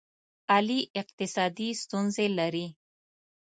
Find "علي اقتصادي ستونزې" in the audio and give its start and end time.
0.55-2.27